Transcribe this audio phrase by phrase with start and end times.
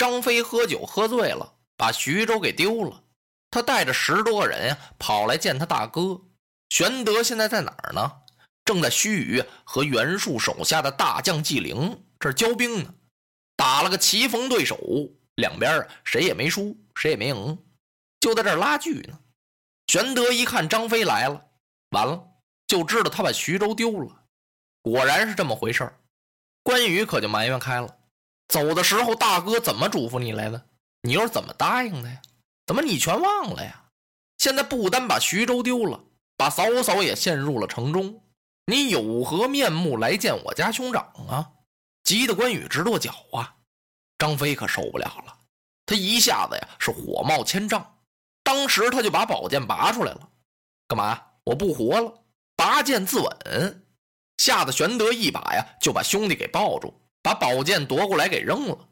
[0.00, 3.04] 张飞喝酒喝醉了，把徐州给丢了。
[3.50, 6.18] 他带着十多个人，跑来见他大哥
[6.70, 7.22] 玄德。
[7.22, 8.10] 现在在哪儿呢？
[8.64, 12.94] 正在须臾和袁术手下的大将纪灵这儿交兵呢，
[13.56, 14.78] 打了个棋逢对手，
[15.34, 17.58] 两边谁也没输，谁也没赢，
[18.20, 19.20] 就在这儿拉锯呢。
[19.88, 21.44] 玄德一看张飞来了，
[21.90, 22.26] 完了，
[22.66, 24.24] 就知道他把徐州丢了。
[24.80, 26.00] 果然是这么回事儿
[26.62, 27.98] 关羽可就埋怨开了。
[28.50, 30.62] 走的时候，大哥怎么嘱咐你来的？
[31.02, 32.20] 你又是怎么答应的呀？
[32.66, 33.84] 怎么你全忘了呀？
[34.38, 35.98] 现在不单把徐州丢了，
[36.36, 38.22] 把嫂嫂也陷入了城中，
[38.66, 41.50] 你有何面目来见我家兄长啊？
[42.02, 43.54] 急得关羽直跺脚啊！
[44.18, 45.38] 张飞可受不了了，
[45.86, 47.98] 他一下子呀是火冒千丈，
[48.42, 50.28] 当时他就把宝剑拔出来了，
[50.88, 51.22] 干嘛？
[51.44, 52.12] 我不活了，
[52.56, 53.80] 拔剑自刎，
[54.38, 56.92] 吓得玄德一把呀就把兄弟给抱住。
[57.22, 58.88] 把宝剑夺过来给扔了，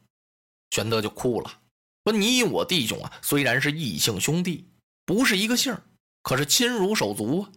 [0.71, 1.51] 玄德就哭了，
[2.05, 4.69] 说：“你我弟兄啊，虽然是异姓兄弟，
[5.05, 5.77] 不是一个姓
[6.23, 7.51] 可是亲如手足啊。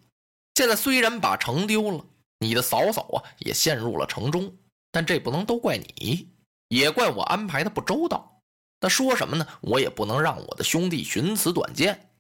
[0.56, 2.06] 现在虽然把城丢了，
[2.40, 4.56] 你的嫂嫂啊也陷入了城中，
[4.91, 6.29] 但这不能都怪你，
[6.69, 8.41] 也怪我安排的不周到。
[8.79, 9.45] 那说什么呢？
[9.62, 12.12] 我也不能让我的兄弟寻此短见，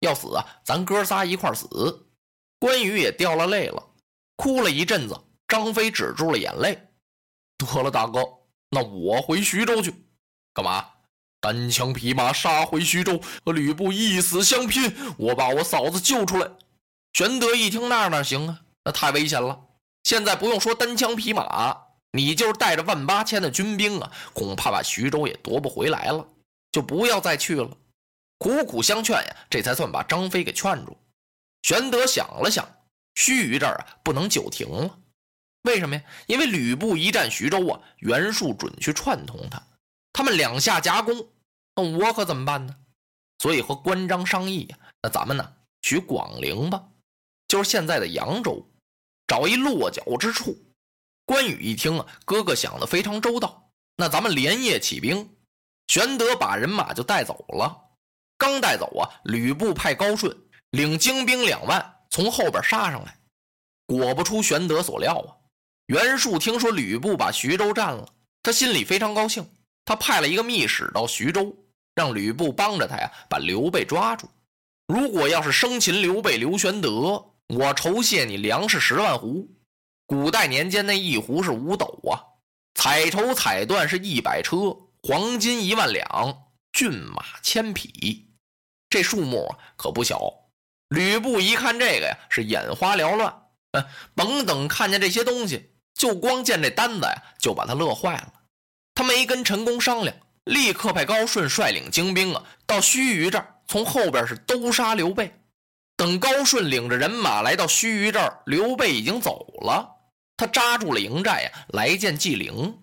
[0.00, 1.68] 要死啊，咱哥仨一块死。”
[2.60, 3.90] 关羽也掉了泪了，
[4.36, 5.20] 哭了一阵子。
[5.46, 6.80] 张飞止住了眼泪。
[7.58, 8.20] 得了，大哥，
[8.70, 9.94] 那我回徐州去，
[10.52, 10.86] 干嘛？
[11.40, 16.50] 单枪匹马杀回徐州，和吕布一死相拼，我把我嫂子救出来。
[17.12, 18.60] 玄德一听，那哪行啊？
[18.84, 19.60] 那太危险了。
[20.04, 21.76] 现在不用说单枪匹马，
[22.12, 26.26] 你就是带着万八千的军兵啊，恐怕把徐州也夺不回来了。
[26.72, 27.70] 就不要再去了。
[28.38, 30.96] 苦苦相劝呀，这才算把张飞给劝住。
[31.62, 32.66] 玄德想了想，
[33.14, 34.98] 须臾这儿啊，不能久停了。
[35.64, 36.02] 为什么呀？
[36.26, 39.62] 因为吕布一战徐州啊，袁术准去串通他，
[40.12, 41.26] 他们两下夹攻，
[41.74, 42.76] 那我可怎么办呢？
[43.38, 46.84] 所以和关张商议呀，那咱们呢取广陵吧，
[47.48, 48.70] 就是现在的扬州，
[49.26, 50.56] 找一落脚之处。
[51.24, 55.36] 关羽一听啊，哥哥想的非常周到，那咱们连夜起兵。
[55.86, 57.90] 玄德把人马就带走了，
[58.36, 60.36] 刚带走啊，吕布派高顺
[60.70, 63.18] 领精兵两万从后边杀上来，
[63.86, 65.43] 果不出玄德所料啊。
[65.86, 68.08] 袁术听说吕布把徐州占了，
[68.42, 69.46] 他心里非常高兴。
[69.84, 71.54] 他派了一个密使到徐州，
[71.94, 74.26] 让吕布帮着他呀，把刘备抓住。
[74.86, 79.46] 如果要是生擒刘备、刘玄德，我酬谢你粮食十万斛。
[80.06, 82.16] 古代年间那一斛是五斗啊，
[82.74, 88.30] 采绸采缎是一百车，黄金一万两，骏马千匹，
[88.88, 90.18] 这数目可不小。
[90.88, 93.42] 吕布一看这个呀，是眼花缭乱。
[93.72, 93.84] 嗯，
[94.14, 95.73] 甭等看见这些东西。
[95.94, 98.32] 就光见这单子呀，就把他乐坏了。
[98.94, 105.32] 他没跟陈宫商量，立刻派高顺率领精兵啊，到须臾这儿，从后边是兜杀刘备。
[105.96, 109.88] 等高顺领着人马来到须臾这儿，刘备已经走了。
[110.36, 112.76] 他扎住了营寨呀，来见纪灵。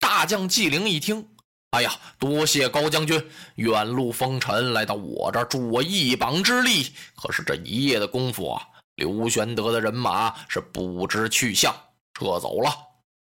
[0.00, 1.28] 大将纪灵一听，
[1.72, 3.22] 哎呀，多谢高将军
[3.56, 6.94] 远路风尘来到我这儿助我一膀之力。
[7.14, 8.62] 可是这一夜的功夫啊，
[8.94, 11.74] 刘玄德的人马是不知去向。
[12.18, 12.74] 撤走了，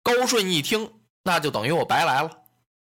[0.01, 0.89] 高顺一听，
[1.23, 2.31] 那就等于我白来了。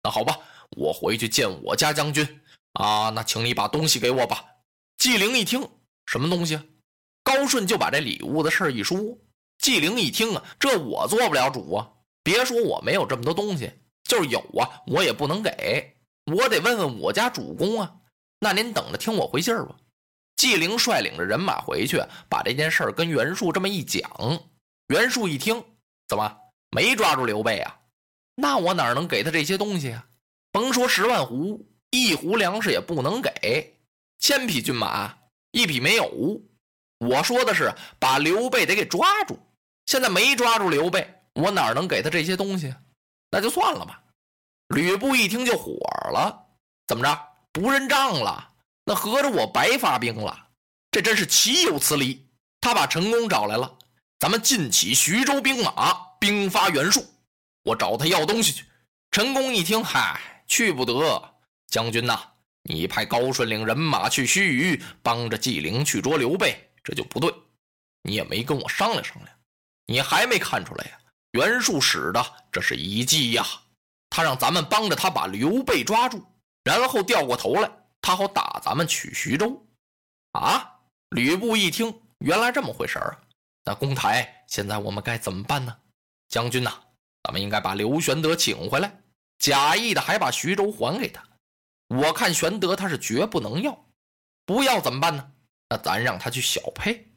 [0.01, 0.39] 那好吧，
[0.77, 2.25] 我回去见我家将军
[2.71, 3.09] 啊。
[3.09, 4.45] 那请你把东西给我吧。
[4.97, 5.68] 纪灵一听，
[6.06, 6.57] 什么东西？
[7.21, 8.97] 高顺就把这礼物的事一说。
[9.57, 11.89] 纪灵一听啊，这我做不了主啊。
[12.24, 13.69] 别说我没有这么多东西，
[14.06, 15.97] 就是有啊，我也不能给。
[16.31, 17.94] 我得问问我家主公啊。
[18.39, 19.75] 那您等着听我回信吧。
[20.38, 24.09] 纪灵率领着人马回去，把这件事跟袁术这么一讲。
[24.88, 25.62] 袁术一听。
[26.13, 26.38] 怎么
[26.69, 27.75] 没抓住刘备啊？
[28.36, 30.06] 那我哪能给他这些东西啊？
[30.51, 33.75] 甭说十万斛，一斛粮食也不能给。
[34.19, 35.12] 千匹骏马，
[35.50, 36.39] 一匹没有。
[37.00, 39.39] 我说的是把刘备得给抓住。
[39.88, 42.71] 现在没抓住刘备，我哪能给他这些东西？
[43.31, 44.00] 那就算了吧。
[44.68, 45.74] 吕布一听就火
[46.12, 46.45] 了，
[46.86, 47.19] 怎么着？
[47.51, 48.54] 不认账了？
[48.86, 50.50] 那合着我白发兵了？
[50.92, 52.30] 这真是岂有此理！
[52.62, 53.80] 他把陈宫找来了，
[54.24, 57.06] 咱们尽起徐州兵马，兵发袁术。
[57.64, 58.64] 我找他要东西去。
[59.12, 61.36] 陈宫一听，嗨，去不得。
[61.68, 62.18] 将军呐，
[62.62, 67.36] 你派高顺领人马去盱眙，帮着纪灵去捉刘备，这就不对。
[68.04, 69.38] 你也没跟我商量商量，
[69.88, 70.92] 你还没看出来呀？
[71.31, 73.46] 袁术使的这是一计呀，
[74.10, 76.25] 他让咱们帮着他把刘备抓住，
[76.64, 79.62] 然后掉过头来，他好打咱们取徐州。
[80.31, 80.80] 啊！
[81.10, 83.20] 吕布一听，原来这么回事儿啊！
[83.65, 85.75] 那公台，现在我们该怎么办呢？
[86.30, 86.74] 将军呐，
[87.24, 89.00] 咱们应该把刘玄德请回来，
[89.39, 91.24] 假意的还把徐州还给他。
[91.88, 93.86] 我看玄德他是绝不能要，
[94.45, 95.31] 不要怎么办呢？
[95.69, 97.07] 那咱让他去小沛，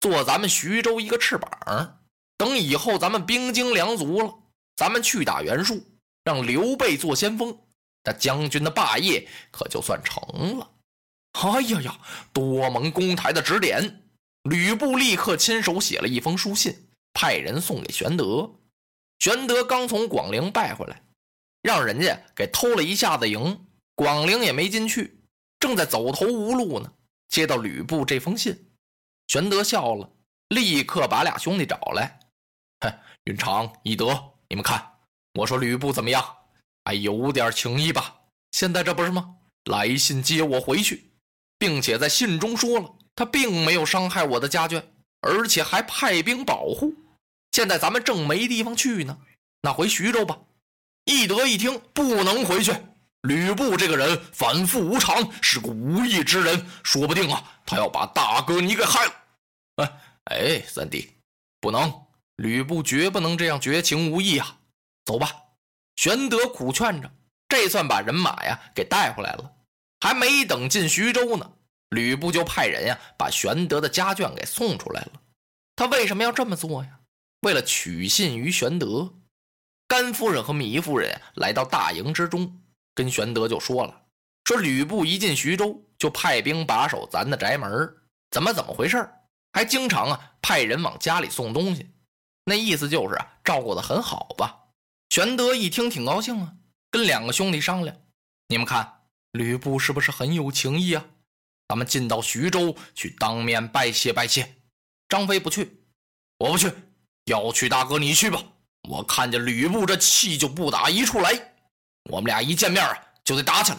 [0.00, 2.00] 做咱们徐州一个翅膀。
[2.36, 4.34] 等以后咱们兵精粮足了，
[4.76, 5.82] 咱们去打袁术，
[6.24, 7.56] 让刘备做先锋，
[8.02, 10.70] 那将军的霸业可就算成了。
[11.32, 11.98] 哎呀呀，
[12.32, 14.03] 多蒙公台的指点！
[14.44, 18.50] 吕布立刻亲手写了一封书信，派人送给玄德。
[19.18, 21.02] 玄德刚从广陵败回来，
[21.62, 25.18] 让人家给偷了一下子营，广陵也没进去，
[25.58, 26.92] 正在走投无路呢。
[27.28, 28.70] 接到吕布这封信，
[29.28, 30.10] 玄德笑了，
[30.48, 32.20] 立刻把俩兄弟找来。
[32.80, 32.92] 哼
[33.24, 34.08] 云长、翼德，
[34.48, 34.86] 你们看，
[35.34, 36.22] 我说吕布怎么样？
[36.84, 38.14] 哎有点情义吧？
[38.52, 39.36] 现在这不是吗？
[39.70, 41.10] 来信接我回去，
[41.58, 44.82] 并且在信中说了，他并没有伤害我的家眷，
[45.20, 46.94] 而且还派兵保护。
[47.52, 49.18] 现在咱们正没地方去呢，
[49.62, 50.38] 那回徐州吧。
[51.04, 52.74] 翼德一听，不能回去。
[53.22, 59.12] 吕布这个人反复无常，是个无义之人，说不定啊，他要把大哥你给害了。
[59.76, 59.92] 哎
[60.24, 61.10] 哎，三弟，
[61.60, 61.92] 不能。
[62.36, 64.58] 吕布绝不能这样绝情无义啊！
[65.04, 65.30] 走吧，
[65.94, 67.10] 玄德苦劝着，
[67.48, 69.52] 这算把人马呀给带回来了。
[70.00, 71.52] 还没等进徐州呢，
[71.94, 75.12] 吕布就派人呀把玄德的家眷给送出来了。
[75.76, 77.00] 他为什么要这么做呀？
[77.40, 79.14] 为了取信于玄德。
[79.86, 82.60] 甘夫人和糜夫人来到大营之中，
[82.94, 84.02] 跟玄德就说了
[84.44, 87.94] ：“说吕布一进徐州，就派兵把守咱的宅门，
[88.30, 89.08] 怎么怎么回事？
[89.52, 91.90] 还经常啊派人往家里送东西。”
[92.46, 94.58] 那意思就是啊，照顾的很好吧？
[95.10, 96.54] 玄德一听挺高兴啊，
[96.90, 97.94] 跟两个兄弟商量
[98.48, 99.02] ：“你们看，
[99.32, 101.04] 吕布是不是很有情义啊？
[101.68, 104.54] 咱们进到徐州去当面拜谢拜谢。”
[105.08, 105.84] 张飞不去，
[106.38, 106.72] 我不去，
[107.26, 108.42] 要去大哥你去吧。
[108.88, 111.54] 我看见吕布这气就不打一处来，
[112.10, 113.78] 我们俩一见面啊就得打起来。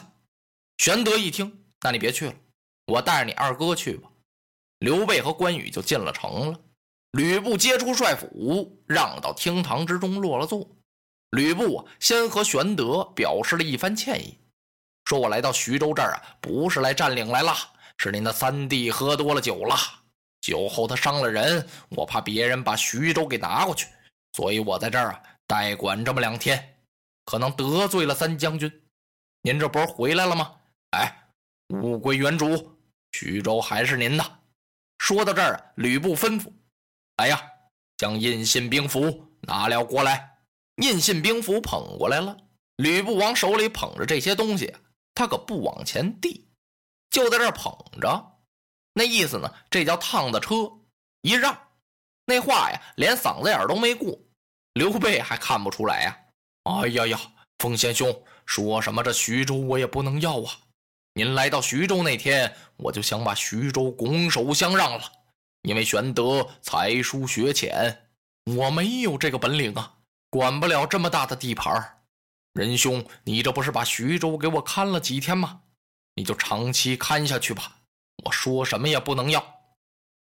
[0.77, 2.35] 玄德一听，那你别去了，
[2.87, 4.09] 我带着你二哥去吧。
[4.79, 6.59] 刘备和关羽就进了城了。
[7.11, 10.69] 吕布接出帅府，让到厅堂之中落了座。
[11.31, 14.37] 吕布啊，先和玄德表示了一番歉意，
[15.05, 17.55] 说：“我来到徐州这儿啊，不是来占领来了，
[17.97, 19.75] 是您的三弟喝多了酒了，
[20.41, 23.87] 酒后他伤了人，我怕别人把徐州给拿过去，
[24.33, 26.77] 所以我在这儿啊代管这么两天，
[27.25, 28.71] 可能得罪了三将军。
[29.41, 30.55] 您这不是回来了吗？
[30.91, 31.29] 哎，
[31.69, 32.77] 物归原主，
[33.11, 34.39] 徐州还是您的。”
[34.97, 36.51] 说到这儿啊，吕布吩咐。
[37.17, 37.41] 来呀，
[37.97, 40.37] 将印信兵符拿了过来。
[40.77, 42.35] 印信兵符捧过来了。
[42.77, 44.73] 吕布往手里捧着这些东西，
[45.13, 46.44] 他可不往前递，
[47.15, 48.33] 就在这捧着。
[48.93, 49.49] 那意思呢？
[49.69, 50.69] 这叫趟的车，
[51.21, 51.57] 一让。
[52.25, 54.19] 那话呀，连嗓子眼都没过。
[54.73, 56.19] 刘备还看不出来呀？
[56.63, 57.21] 哎呀呀，
[57.59, 59.01] 奉先兄说什么？
[59.01, 60.51] 这徐州我也不能要啊！
[61.13, 65.09] 您来到徐州那天，我就想把徐州拱手相让了。
[65.61, 68.09] 因为玄德才疏学浅，
[68.57, 69.95] 我没有这个本领啊，
[70.29, 72.03] 管不了这么大的地盘
[72.51, 75.61] 仁兄，你这不是把徐州给我看了几天吗？
[76.15, 77.77] 你就长期看下去吧。
[78.23, 79.45] 我说什么也不能要。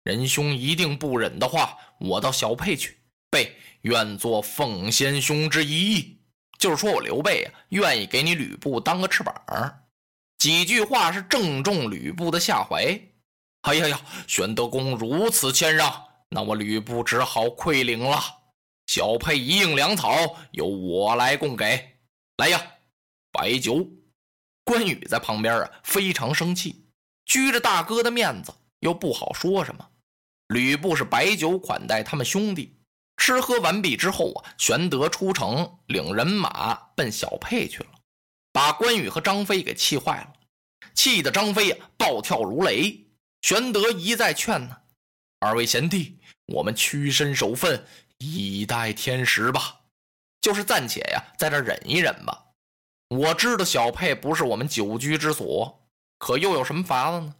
[0.03, 2.99] 仁兄一定不忍的话，我到小沛去，
[3.31, 6.21] 备愿做奉先兄之一。
[6.59, 9.35] 就是说我刘备啊，愿意给你吕布当个翅膀。
[10.39, 13.01] 几句话是正中吕布的下怀。
[13.63, 14.01] 哎呀呀！
[14.27, 18.21] 玄德公如此谦让，那我吕布只好愧领了。
[18.87, 20.15] 小沛一应粮草，
[20.53, 21.97] 由我来供给。
[22.37, 22.61] 来呀，
[23.33, 23.87] 白酒！
[24.65, 26.87] 关羽在旁边啊，非常生气，
[27.27, 29.91] 拘着大哥的面子，又不好说什么。
[30.49, 32.81] 吕布是白酒款待他们兄弟。
[33.17, 37.91] 吃喝完毕之后啊，玄德出城领人马奔小沛去了，
[38.53, 40.33] 把关羽和张飞给气坏了，
[40.95, 43.07] 气得张飞呀暴跳如雷。
[43.43, 44.77] 玄德一再劝呢，
[45.39, 47.87] 二位贤弟，我们屈身守分，
[48.19, 49.81] 以待天时吧。
[50.41, 52.44] 就是暂且呀，在这忍一忍吧。
[53.17, 57.35] 我知道小沛不是我们久居之所，可又有什么法子呢？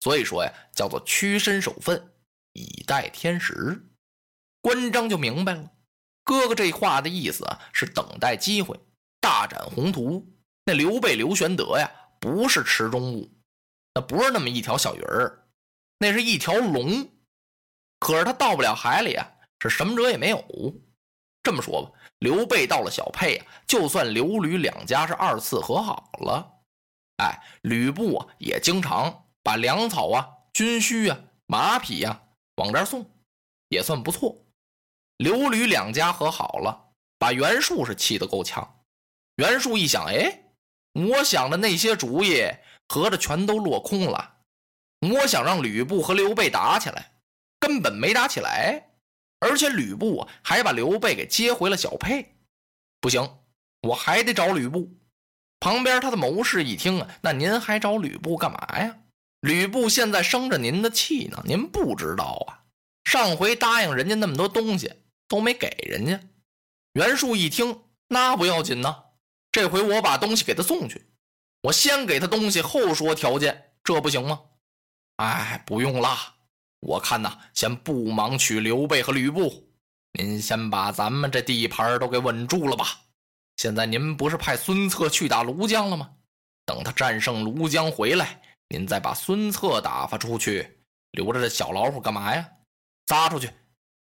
[0.00, 2.12] 所以说呀，叫做屈身守分，
[2.52, 3.82] 以待天时。
[4.60, 5.70] 关张就明白了，
[6.24, 8.78] 哥哥这话的意思啊，是等待机会，
[9.20, 10.26] 大展宏图。
[10.64, 13.30] 那刘备刘玄德呀，不是池中物，
[13.94, 15.46] 那不是那么一条小鱼儿，
[15.98, 17.08] 那是一条龙。
[18.00, 19.26] 可是他到不了海里啊，
[19.60, 20.44] 是什么辙也没有。
[21.46, 26.44] 这么说吧，刘备到了小沛啊，就算刘吕两家是二次和好了，
[27.18, 32.20] 哎，吕布啊也经常把粮草啊、军需啊、马匹呀
[32.56, 33.08] 往这儿送，
[33.68, 34.36] 也算不错。
[35.18, 38.80] 刘吕两家和好了，把袁术是气得够呛。
[39.36, 40.42] 袁术一想，哎。
[40.94, 42.42] 我想的那些主意，
[42.88, 44.38] 合着全都落空了。
[45.00, 47.12] 我想让吕布和刘备打起来，
[47.60, 48.85] 根本没打起来，
[49.40, 52.34] 而且吕布还把刘备给接回了小沛。
[53.00, 53.38] 不行，
[53.82, 54.90] 我还得找吕布。
[55.60, 58.96] 旁边他的谋士一听啊，那您还找吕布干嘛呀？
[59.40, 62.64] 吕布现在生着您的气呢，您不知道啊？
[63.04, 64.92] 上回答应人家那么多东西
[65.28, 66.20] 都没给人家。
[66.94, 69.04] 袁术一听，那不要紧呢。
[69.52, 71.06] 这回我把东西给他送去，
[71.62, 74.40] 我先给他东西后说条件，这不行吗？
[75.16, 76.35] 哎，不用了，
[76.86, 79.68] 我看呐，先不忙取刘备和吕布，
[80.12, 83.00] 您先把咱们这地盘都给稳住了吧。
[83.56, 86.08] 现在您不是派孙策去打庐江了吗？
[86.64, 90.78] 等他战胜庐江回来，您再把孙策打发出去，
[91.10, 92.48] 留着这小老虎干嘛呀？
[93.08, 93.50] 撒出去，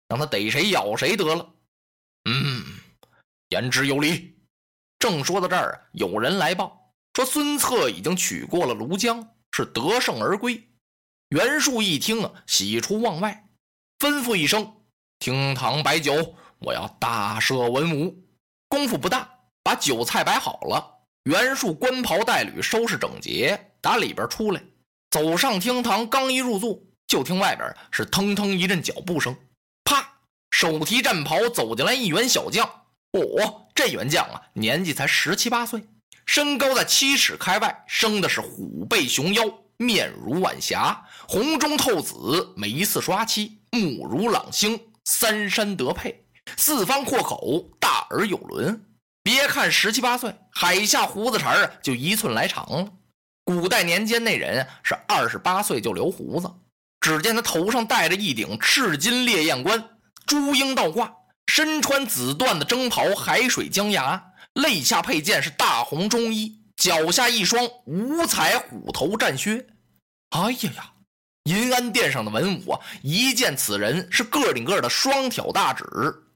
[0.08, 1.46] 让他逮谁咬谁得了。
[2.24, 2.64] 嗯，
[3.50, 4.34] 言之有理。
[4.98, 10.66] 正说到这儿，有人来报说孙策已经取过了庐江，是得胜而归。
[11.32, 13.46] 袁术一听啊，喜出望外，
[13.98, 14.70] 吩咐一声
[15.18, 18.22] ：“厅堂摆酒，我要大设文武。”
[18.68, 19.26] 功夫不大，
[19.62, 20.86] 把酒菜摆好了。
[21.22, 24.62] 袁术官袍带履，收拾整洁，打里边出来，
[25.10, 29.34] 走上厅堂，刚一入座，就听外边是腾腾一阵脚步声，
[29.84, 30.06] 啪，
[30.50, 32.68] 手提战袍走进来一员小将。
[33.12, 35.82] 哦，这员将啊，年纪才十七八岁，
[36.26, 39.44] 身高在七尺开外，生的是虎背熊腰，
[39.78, 46.24] 面如晚霞，红中透紫，眉似刷漆，目如朗星，三山得配，
[46.56, 48.84] 四方阔口，大耳有轮。
[49.22, 52.88] 别看十七八岁，海下胡子茬儿就一寸来长了。
[53.44, 56.50] 古代年间那人是二十八岁就留胡子，
[57.00, 59.90] 只见他头上戴着一顶赤金烈焰冠，
[60.26, 61.12] 朱缨倒挂。
[61.46, 69.66] 身穿紫缎的征袍，海水江崖，肋下佩剑是大红中衣，脚下一双五彩虎头战靴。
[70.30, 70.91] 哎呀呀！
[71.44, 75.84] 银安殿上的文武啊，一见此人，是个顶个的双挑大指，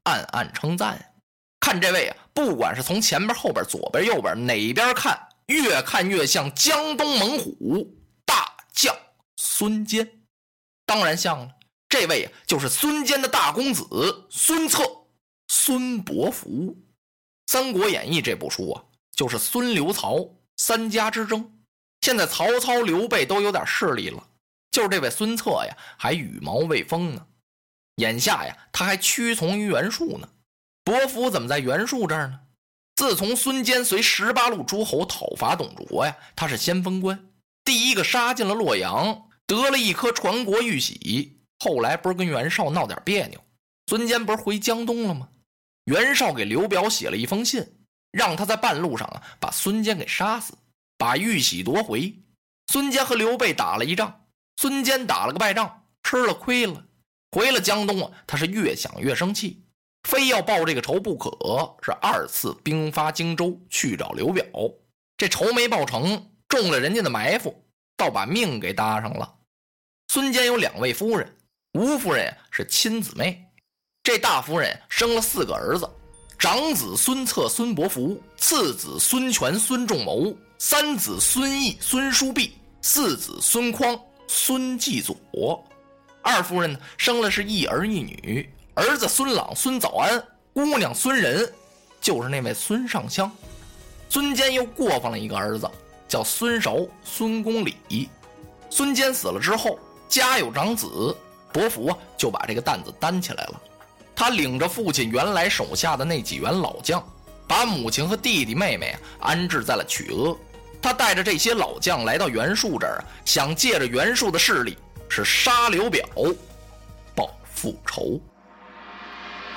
[0.04, 1.14] 暗暗称赞。
[1.60, 7.88] 看这位啊，不管是从前边、后边、左边、右边哪边看，越看越像江东猛虎
[8.24, 8.94] 大将
[9.36, 10.08] 孙坚。
[10.84, 11.48] 当然像了，
[11.88, 13.84] 这位啊，就是孙坚的大公子
[14.30, 14.82] 孙策。
[15.48, 16.76] 孙伯符，
[17.52, 18.82] 《三国演义》这部书啊，
[19.14, 21.48] 就是孙刘曹三家之争。
[22.00, 24.22] 现在曹操、刘备都有点势力了，
[24.76, 27.26] 就是这位孙策呀，还羽毛未丰呢。
[27.94, 30.28] 眼下呀，他还屈从于袁术呢。
[30.84, 32.40] 伯符怎么在袁术这儿呢？
[32.94, 37.30] 自从孙坚随十八路诸侯讨伐董卓呀，他是先锋官，
[37.64, 41.40] 第一个杀进了洛阳，得了一颗传国玉玺。
[41.58, 43.42] 后来不是跟袁绍闹点别扭，
[43.86, 45.26] 孙坚不是回江东了吗？
[45.84, 47.66] 袁绍给刘表写了一封信，
[48.12, 50.52] 让他在半路上啊把孙坚给杀死，
[50.98, 52.14] 把玉玺夺回。
[52.70, 54.25] 孙坚和刘备打了一仗，
[54.56, 56.82] 孙坚打了个败仗，吃了亏了。
[57.32, 59.62] 回了江东啊，他是越想越生气，
[60.08, 61.30] 非要报这个仇不可，
[61.82, 64.44] 是二次兵发荆州去找刘表。
[65.18, 67.62] 这仇没报成，中了人家的埋伏，
[67.96, 69.34] 倒把命给搭上了。
[70.08, 71.36] 孙坚有两位夫人，
[71.72, 73.44] 吴夫人是亲姊妹。
[74.02, 75.90] 这大夫人生了四个儿子，
[76.38, 85.16] 长子孙策、孙伯符，次子孙权、孙仲谋，三子孙毅、孙叔弼，四子孙匡、孙继祖。
[86.22, 91.48] 二夫人呢，生了是一儿一女，儿子孙朗、孙早安，姑娘孙仁，
[92.00, 93.30] 就是那位孙尚香。
[94.08, 95.70] 孙坚又过放了一个儿子，
[96.08, 98.08] 叫孙韶、孙公礼。
[98.70, 99.78] 孙坚死了之后，
[100.08, 101.16] 家有长子，
[101.52, 103.62] 伯符啊，就把这个担子担起来了。
[104.14, 107.04] 他领着父亲原来手下的那几员老将，
[107.46, 110.36] 把母亲和弟弟妹妹安置在了曲阿。
[110.86, 114.78] 他带着这些老将来到袁术这儿，想借着袁术的势力，
[115.08, 116.06] 是杀刘表，
[117.12, 118.20] 报复仇。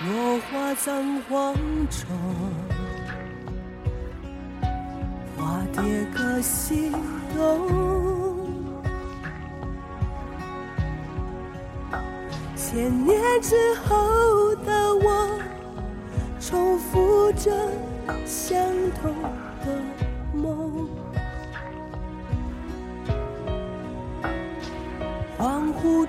[0.08, 1.54] 落花葬黄
[1.88, 2.08] 冢，
[5.38, 6.92] 花蝶歌西
[7.38, 8.50] 东。
[12.56, 15.40] 千年之后的我，
[16.42, 17.52] 重复着
[18.26, 18.60] 相
[19.00, 19.14] 同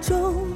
[0.00, 0.49] 中，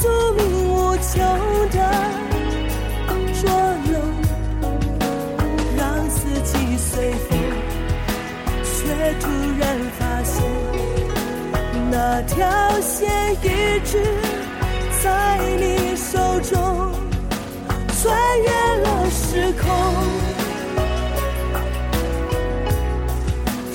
[0.00, 1.10] 宿命无求
[1.70, 1.76] 的
[3.40, 3.42] 捉
[3.90, 3.94] 弄，
[5.76, 5.80] 让
[6.10, 7.30] 四季随风，
[8.62, 8.70] 却
[9.20, 9.62] 突然
[9.98, 10.34] 发现
[11.90, 12.38] 那条
[12.80, 13.00] 线
[13.42, 13.46] 一
[13.84, 13.92] 直
[15.02, 16.50] 在你手中，
[18.00, 18.02] 穿
[18.40, 18.48] 越
[18.82, 19.64] 了时空，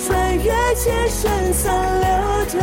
[0.06, 0.44] 穿越
[0.76, 1.66] 千生残
[2.02, 2.06] 留
[2.60, 2.62] 的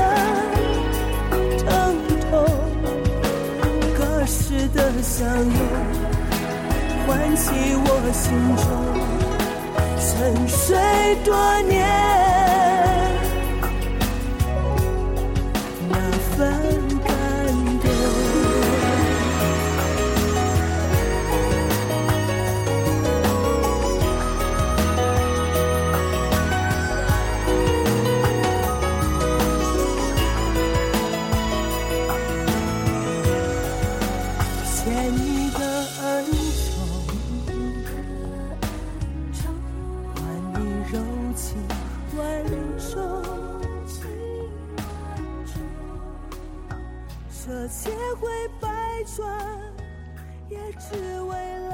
[4.74, 5.58] 的相拥，
[7.06, 8.24] 唤起我心
[8.56, 8.66] 中
[9.98, 10.76] 沉睡
[11.24, 12.23] 多年。
[47.82, 48.28] 千回
[48.60, 48.68] 百
[49.16, 49.26] 转，
[50.48, 51.73] 也只为了